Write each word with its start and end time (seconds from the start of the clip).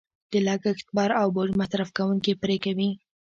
د 0.31 0.33
لګښت 0.47 0.87
بار 0.95 1.11
او 1.21 1.27
بوج 1.35 1.49
مصرف 1.61 1.89
کوونکې 1.97 2.33
پرې 2.41 2.57
کوي. 2.65 2.89